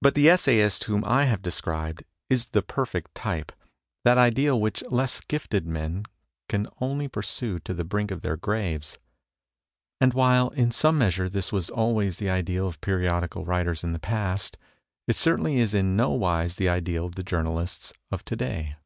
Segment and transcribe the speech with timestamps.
[0.00, 3.52] But the essayist whom I have described is the perfect type
[4.06, 6.04] that ideal which less gifted men
[6.48, 8.98] can only THE DECAY OF THE ESSAY 17 pursue to the brink of their graves;
[10.00, 13.98] and while in some measure this was always the ideal of periodical writers in the
[13.98, 14.56] past,
[15.06, 18.76] it certainly is in no wise the ideal of the journalists of to day.